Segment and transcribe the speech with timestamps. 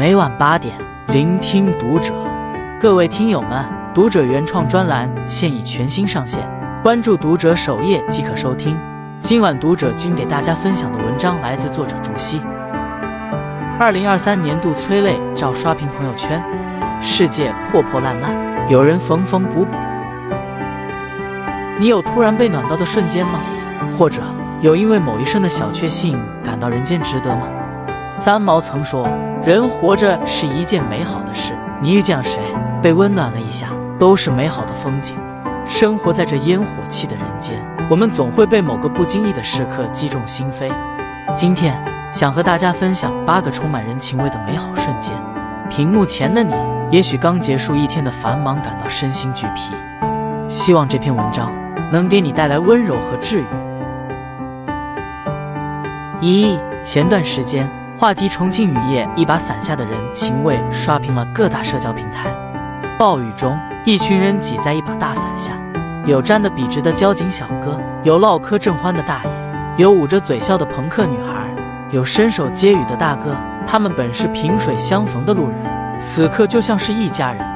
[0.00, 0.74] 每晚八点，
[1.08, 2.14] 聆听读者。
[2.80, 3.62] 各位听友们，
[3.94, 6.40] 读者原创专栏现已全新上线，
[6.82, 8.80] 关注读者首页即可收听。
[9.20, 12.40] 今晚读者君给大家分享的文章来自作者竹溪。
[13.78, 16.42] 二零二三年度催泪照刷屏朋友圈，
[17.02, 18.34] 世界破破烂烂，
[18.70, 19.76] 有人缝缝补补。
[21.78, 23.38] 你有突然被暖到的瞬间吗？
[23.98, 24.22] 或者
[24.62, 27.46] 有因为某一瞬的小确幸感到人间值得吗？
[28.10, 29.06] 三毛曾说
[29.42, 32.38] ：“人活着是一件美好的事，你遇见了谁，
[32.82, 33.68] 被温暖了一下，
[33.98, 35.16] 都是美好的风景。”
[35.64, 37.56] 生活在这烟火气的人间，
[37.88, 40.70] 我们总会被某个不经意的时刻击中心扉。
[41.32, 41.82] 今天
[42.12, 45.14] 想和大家分享八个充满人情味的美好瞬间。
[45.70, 46.52] 屏幕前的你，
[46.90, 49.72] 也许刚结束一天的繁忙，感到身心俱疲。
[50.48, 51.50] 希望这篇文章
[51.90, 53.46] 能给你带来温柔和治愈。
[56.20, 62.34] 一前段时间，话题“重庆雨夜，一把伞下的人情味”刷屏了各大社交平台。
[62.98, 65.52] 暴雨中，一群人挤在一把大伞下，
[66.06, 69.30] 有站得笔直的交警小哥，有唠嗑正欢的大爷，
[69.76, 71.46] 有捂着嘴笑的朋克女孩，
[71.90, 73.36] 有伸手接雨的大哥。
[73.66, 75.58] 他们本是萍水相逢的路人，
[75.98, 77.46] 此刻就像是一家人。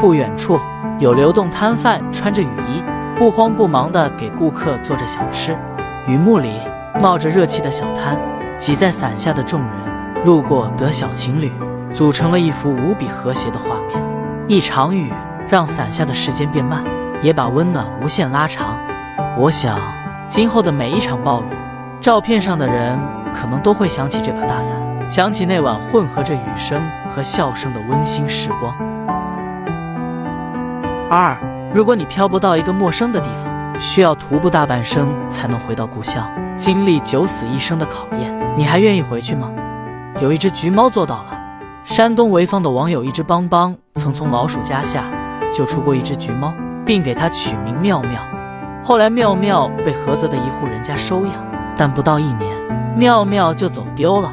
[0.00, 0.60] 不远处，
[1.00, 2.80] 有流动摊贩穿着雨衣，
[3.18, 5.58] 不慌不忙地给顾客做着小吃。
[6.06, 6.60] 雨幕里。
[7.00, 8.18] 冒着热气的小摊，
[8.56, 9.70] 挤在伞下的众人，
[10.24, 11.50] 路过的小情侣，
[11.92, 14.02] 组成了一幅无比和谐的画面。
[14.48, 15.12] 一场雨
[15.48, 16.82] 让伞下的时间变慢，
[17.22, 18.76] 也把温暖无限拉长。
[19.38, 19.78] 我想，
[20.26, 21.46] 今后的每一场暴雨，
[22.00, 22.98] 照片上的人
[23.32, 24.76] 可能都会想起这把大伞，
[25.08, 26.82] 想起那晚混合着雨声
[27.14, 28.74] 和笑声的温馨时光。
[31.08, 31.36] 二，
[31.72, 36.28] 如果你漂泊到一个陌生的地方，需要徒步大半生才能回到故乡。
[36.56, 39.48] 经历九死一生的考验，你还愿意回去吗？
[40.20, 41.38] 有一只橘猫做到了。
[41.84, 45.04] 山东潍坊的网友一只邦邦曾从老鼠家下
[45.52, 46.52] 救出过一只橘猫，
[46.84, 48.20] 并给它取名妙妙。
[48.84, 51.34] 后来妙妙被菏泽的一户人家收养，
[51.76, 52.52] 但不到一年，
[52.96, 54.32] 妙妙就走丢了。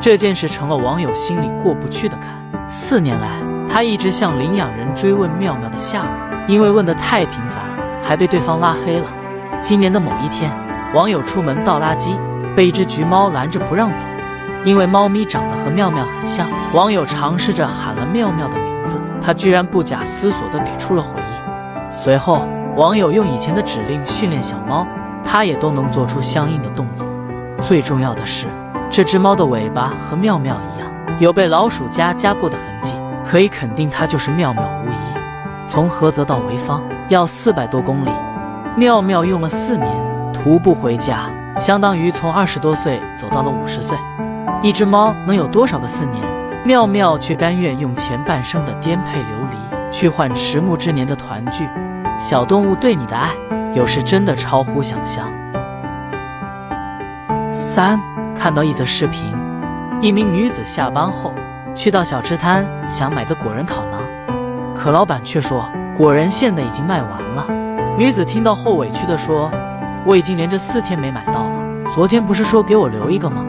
[0.00, 2.68] 这件事成了网友心里过不去的坎。
[2.68, 3.28] 四年来，
[3.68, 6.10] 他一直向领养人追问妙妙的下落，
[6.48, 7.64] 因为问得太频繁，
[8.02, 9.06] 还被对方拉黑了。
[9.60, 10.50] 今年的某一天。
[10.94, 12.16] 网友出门倒垃圾，
[12.54, 14.06] 被一只橘猫拦着不让走，
[14.64, 16.46] 因为猫咪长得和妙妙很像。
[16.74, 21.92] 网友尝试着喊了妙妙的名字，它居然不假思索地给出了回应。
[21.92, 22.46] 随后，
[22.76, 24.86] 网友用以前的指令训练小猫，
[25.24, 27.06] 它也都能做出相应的动作。
[27.60, 28.46] 最重要的是，
[28.90, 34.94] 这只猫的尾巴和妙妙一样，有被老鼠夹夹过的痕迹，可以肯定它就是妙妙无疑。
[35.66, 38.10] 从菏泽到潍坊要四百多公里，
[38.76, 39.88] 妙妙用了四年。
[40.32, 43.96] 徒步回家，相当于从二十多岁走到了五十岁。
[44.62, 46.24] 一只猫能有多少个四年？
[46.64, 51.68] 妙妙却甘愿用前半生的颠沛流离，去换迟暮之年的团聚。
[52.18, 53.30] 小动物对你的爱，
[53.74, 55.28] 有时真的超乎想象。
[57.50, 58.00] 三，
[58.34, 59.32] 看到一则视频，
[60.00, 61.32] 一名女子下班后
[61.74, 67.46] 去到小吃摊，想买个果仁烤馕，可老板却说果仁现的已经卖完了。
[67.96, 69.50] 女子听到后委屈地说。
[70.04, 73.44] 我已经连着四天没买到了，昨天不是说给我留一个吗？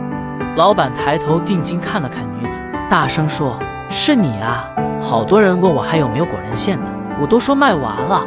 [0.57, 2.59] 老板抬头定睛看了看女子，
[2.89, 3.59] 大声说
[3.91, 4.67] ：“是你啊！
[4.99, 6.91] 好多人问我还有没有果仁馅的，
[7.21, 8.25] 我都说卖完了。”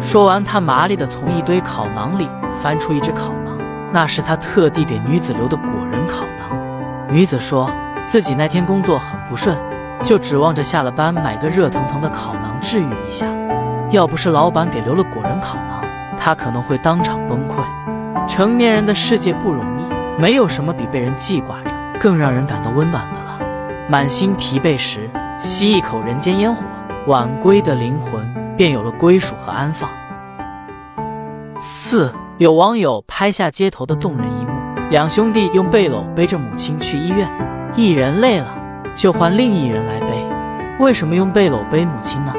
[0.00, 3.60] 说完，他麻利地从一堆烤馕里翻出一只烤馕，
[3.92, 6.56] 那是他特地给女子留的果仁烤馕。
[7.10, 7.68] 女子说
[8.06, 9.58] 自己那天工作很不顺，
[10.04, 13.26] 就指望着下了班买个热腾腾的烤馕治愈一下。
[13.90, 15.84] 要不是老板给留了果仁烤馕，
[16.16, 17.56] 他可能会当场崩溃。
[18.28, 21.71] 成年人的世界不容易，没有什么比被人记挂着
[22.02, 23.38] 更让人感到温暖的了。
[23.88, 25.08] 满心疲惫时，
[25.38, 26.64] 吸一口人间烟火，
[27.06, 28.26] 晚归的灵魂
[28.56, 29.88] 便有了归属和安放。
[31.60, 34.50] 四有网友拍下街头的动人一幕：
[34.90, 37.30] 两兄弟用背篓背着母亲去医院，
[37.76, 38.48] 一人累了
[38.96, 40.08] 就换另一人来背。
[40.80, 42.34] 为什么用背篓背母亲呢？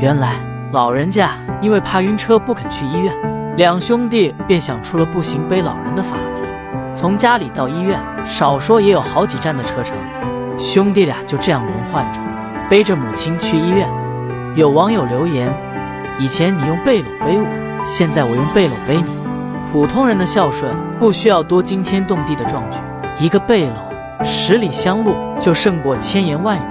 [0.00, 0.36] 原来。
[0.72, 3.14] 老人家因为怕晕车不肯去医院，
[3.58, 6.46] 两兄弟便想出了步行背老人的法子。
[7.02, 9.96] 从家里到医院，少说也有好几站的车程，
[10.56, 12.20] 兄弟俩就这样轮换着
[12.70, 13.88] 背着母亲去医院。
[14.54, 15.52] 有网友留言
[16.20, 19.06] ：“以前你用背篓背我，现在我用背篓背你。”
[19.72, 22.78] 普通人的孝顺不需要多惊天动地的壮举，
[23.18, 26.62] 一个背篓，十里香路就胜过千言万语。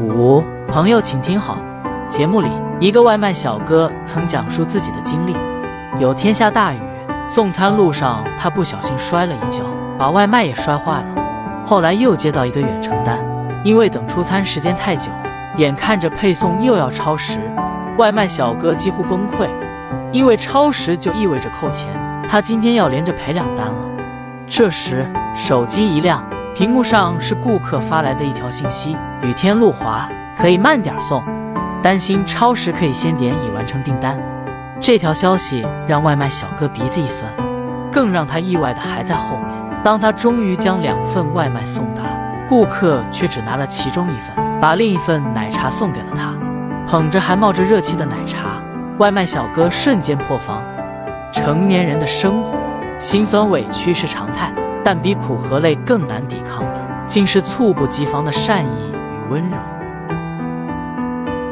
[0.00, 1.58] 五朋友，请听好。
[2.08, 2.48] 节目里，
[2.80, 5.36] 一个外卖小哥曾讲述自己的经历：
[6.00, 6.78] 有天下大雨，
[7.28, 9.64] 送餐路上他不小心摔了一跤，
[9.98, 11.06] 把外卖也摔坏了。
[11.64, 13.18] 后来又接到一个远程单，
[13.64, 15.10] 因为等出餐时间太久，
[15.56, 17.40] 眼看着配送又要超时，
[17.98, 19.48] 外卖小哥几乎崩溃。
[20.12, 21.88] 因为超时就意味着扣钱，
[22.28, 23.90] 他今天要连着赔两单了。
[24.46, 26.24] 这时手机一亮，
[26.54, 30.08] 屏幕上是顾客发来的一条信息：“雨天路滑，
[30.38, 31.22] 可以慢点送。
[31.82, 34.16] 担心超时可以先点已完成订单。”
[34.78, 37.32] 这条消息让外卖小哥鼻子一酸，
[37.90, 39.46] 更让他意外的还在后面。
[39.82, 42.02] 当他终于将两份外卖送达，
[42.48, 46.34] 顾客却只拿了其中一份，把另一份奶茶送给了他。
[46.86, 48.62] 捧着还冒着热气的奶茶，
[48.98, 50.62] 外卖小哥瞬间破防。
[51.32, 52.58] 成年人的生活，
[52.98, 54.52] 心酸委屈是常态，
[54.84, 59.56] 但比苦和累更难抵抗的，竟是猝不及防的善意与温柔。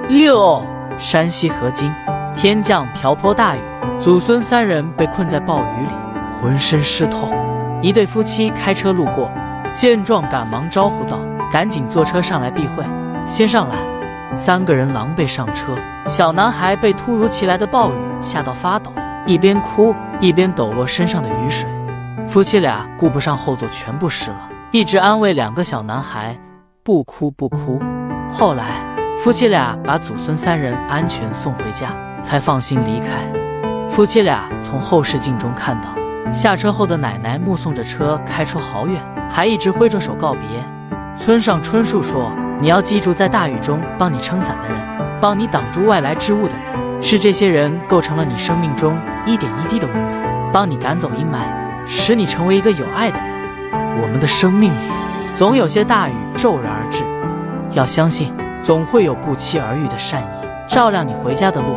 [0.09, 0.65] 六，
[0.99, 1.93] 山西河津。
[2.35, 3.61] 天降瓢泼大雨，
[4.01, 5.93] 祖孙三人被困在暴雨里，
[6.41, 7.33] 浑身湿透。
[7.81, 9.31] 一对夫妻开车路过，
[9.73, 11.19] 见状赶忙招呼道
[11.53, 12.85] ：“赶紧坐车上来避讳，
[13.25, 13.77] 先上来。”
[14.35, 15.77] 三个人狼狈上车。
[16.07, 18.93] 小男孩被突如其来的暴雨吓到发抖，
[19.27, 21.71] 一边哭一边抖落身上的雨水。
[22.27, 26.37] 夫妻俩顾不上后座全部湿了，一直安慰两个小男孩
[26.83, 27.81] ：“不哭不哭。”
[28.29, 28.83] 后来，
[29.23, 31.95] 夫妻俩把祖孙三人安全送回家。
[32.25, 33.31] 才放心离开。
[33.89, 35.95] 夫妻俩从后视镜中看到，
[36.33, 39.01] 下车后的奶奶目送着车开出好远，
[39.31, 40.43] 还一直挥着手告别。
[41.17, 44.77] 村上春树说：“你要记住，在大雨中帮你撑伞的人，
[45.21, 51.47] 帮你挡住外来之物的人，是这些人构成了你生命中一点一滴的温暖，帮你赶走阴霾，
[51.87, 53.29] 使你成为一个有爱的人。
[54.03, 54.77] 我们的生命里，
[55.37, 57.05] 总有些大雨骤然而至，
[57.77, 60.27] 要相信，总会有不期而遇的善意，
[60.67, 61.77] 照亮你回家的路。”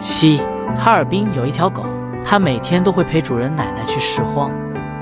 [0.00, 0.40] 七，
[0.78, 1.84] 哈尔滨有一条狗，
[2.24, 4.50] 它每天都会陪主人奶奶去拾荒，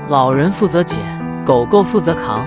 [0.09, 0.99] 老人负责捡，
[1.45, 2.45] 狗狗负责扛。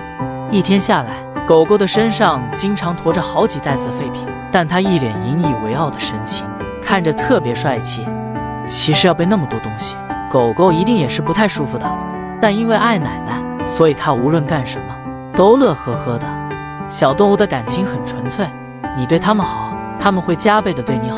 [0.51, 1.15] 一天下来，
[1.47, 6.45] 狗狗的身上经常驮着好几袋子废品，但它一脸引以为傲的神情，
[6.79, 8.05] 看着特别帅气。
[8.67, 9.95] 其实要背那么多东西，
[10.29, 11.91] 狗狗一定也是不太舒服的，
[12.39, 14.95] 但因为爱奶奶，所以它无论干什么
[15.35, 16.27] 都乐呵呵的。
[16.87, 18.45] 小动物的感情很纯粹，
[18.95, 21.17] 你对它们好，它们会加倍的对你好。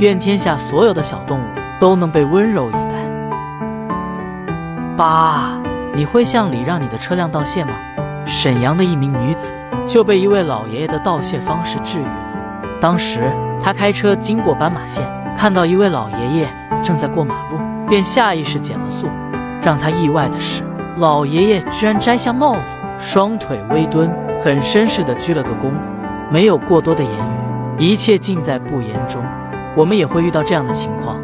[0.00, 1.42] 愿天下所有的小动物
[1.78, 2.94] 都能被温柔以待。
[4.96, 5.60] 八，
[5.94, 7.74] 你会向礼让你的车辆道谢吗？
[8.24, 9.52] 沈阳的一名女子
[9.86, 12.16] 就被一位老爷爷的道谢方式治愈了。
[12.80, 13.30] 当时
[13.62, 15.06] 她开车经过斑马线，
[15.36, 16.48] 看到一位老爷爷
[16.82, 19.06] 正在过马路，便下意识减了速。
[19.60, 20.64] 让她意外的是，
[20.96, 24.10] 老爷爷居然摘下帽子，双腿微蹲，
[24.42, 25.70] 很绅士的鞠了个躬，
[26.30, 27.12] 没有过多的言
[27.78, 29.22] 语，一切尽在不言中。
[29.76, 31.20] 我们也会遇到这样的情况，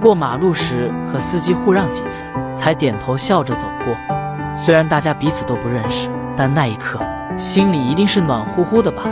[0.00, 2.24] 过马路时和司机互让几次，
[2.56, 3.94] 才点头笑着走过。
[4.56, 6.98] 虽然大家彼此都不认识，但那一刻
[7.36, 9.04] 心里一定是暖乎乎的吧。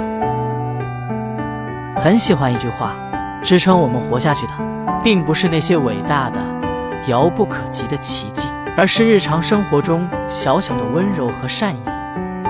[1.96, 2.96] 很喜欢一句话，
[3.42, 4.52] 支撑我们活下去的，
[5.02, 6.40] 并不是那些伟大的、
[7.06, 11.80] 遥不可及的奇迹，而是日常生活中小小的温柔和善意。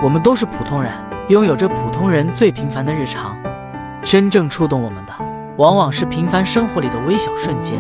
[0.03, 0.93] 我们都是普通人，
[1.29, 3.37] 拥有着普通人最平凡的日常，
[4.03, 5.13] 真正触动我们的。
[5.57, 7.79] 往往是平凡生活里的微小瞬间，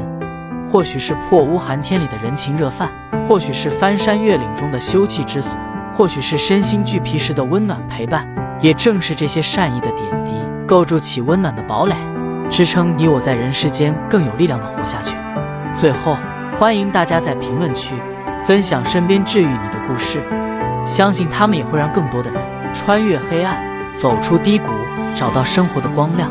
[0.71, 2.88] 或许是破屋寒天里的人情热饭，
[3.26, 5.58] 或许是翻山越岭中的休憩之所，
[5.93, 8.32] 或许是身心俱疲时的温暖陪伴。
[8.60, 10.32] 也正是这些善意的点滴，
[10.67, 11.96] 构筑起温暖的堡垒，
[12.48, 15.17] 支撑你我在人世间更有力量的活下去。
[15.77, 16.17] 最后，
[16.56, 17.96] 欢迎大家在评论区
[18.44, 20.22] 分享身边治愈你的故事，
[20.87, 22.41] 相信他们也会让更多的人
[22.72, 23.60] 穿越黑暗，
[23.96, 24.70] 走出低谷，
[25.17, 26.31] 找到生活的光亮。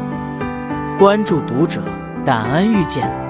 [1.03, 1.81] 关注读者，
[2.25, 3.22] 感恩遇见。